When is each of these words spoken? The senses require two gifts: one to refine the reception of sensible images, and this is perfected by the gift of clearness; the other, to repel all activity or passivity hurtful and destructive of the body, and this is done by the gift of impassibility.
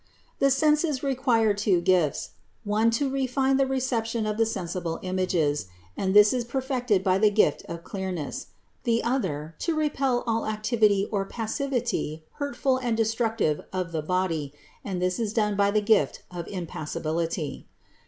The 0.39 0.49
senses 0.49 1.03
require 1.03 1.53
two 1.53 1.79
gifts: 1.79 2.31
one 2.63 2.89
to 2.89 3.07
refine 3.07 3.57
the 3.57 3.67
reception 3.67 4.25
of 4.25 4.39
sensible 4.47 4.97
images, 5.03 5.67
and 5.95 6.15
this 6.15 6.33
is 6.33 6.43
perfected 6.43 7.03
by 7.03 7.19
the 7.19 7.29
gift 7.29 7.63
of 7.69 7.83
clearness; 7.83 8.47
the 8.83 9.03
other, 9.03 9.53
to 9.59 9.75
repel 9.75 10.23
all 10.25 10.47
activity 10.47 11.07
or 11.11 11.23
passivity 11.25 12.25
hurtful 12.37 12.77
and 12.77 12.97
destructive 12.97 13.61
of 13.71 13.91
the 13.91 14.01
body, 14.01 14.55
and 14.83 14.99
this 15.03 15.19
is 15.19 15.33
done 15.33 15.55
by 15.55 15.69
the 15.69 15.81
gift 15.81 16.23
of 16.31 16.47
impassibility. 16.47 17.67